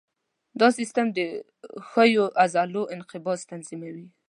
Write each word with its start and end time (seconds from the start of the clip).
دا 0.59 0.67
سیستم 0.79 1.07
د 1.17 1.19
ښویو 1.89 2.25
عضلو 2.43 2.81
انقباض 2.95 3.39
تنظیموي. 3.51 4.07